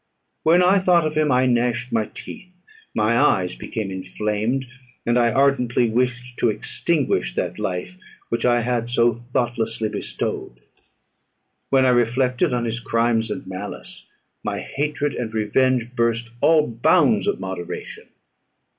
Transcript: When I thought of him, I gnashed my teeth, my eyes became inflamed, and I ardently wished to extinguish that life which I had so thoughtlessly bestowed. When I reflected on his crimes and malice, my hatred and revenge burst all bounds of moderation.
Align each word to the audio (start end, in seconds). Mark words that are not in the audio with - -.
When 0.41 0.63
I 0.63 0.79
thought 0.79 1.05
of 1.05 1.13
him, 1.13 1.31
I 1.31 1.45
gnashed 1.45 1.91
my 1.91 2.07
teeth, 2.15 2.63
my 2.95 3.19
eyes 3.19 3.53
became 3.53 3.91
inflamed, 3.91 4.65
and 5.05 5.15
I 5.19 5.31
ardently 5.31 5.91
wished 5.91 6.39
to 6.39 6.49
extinguish 6.49 7.35
that 7.35 7.59
life 7.59 7.97
which 8.29 8.43
I 8.43 8.61
had 8.61 8.89
so 8.89 9.21
thoughtlessly 9.31 9.89
bestowed. 9.89 10.61
When 11.69 11.85
I 11.85 11.89
reflected 11.89 12.51
on 12.51 12.65
his 12.65 12.79
crimes 12.79 13.29
and 13.29 13.45
malice, 13.45 14.07
my 14.43 14.61
hatred 14.61 15.13
and 15.13 15.31
revenge 15.35 15.95
burst 15.95 16.31
all 16.41 16.65
bounds 16.65 17.27
of 17.27 17.39
moderation. 17.39 18.07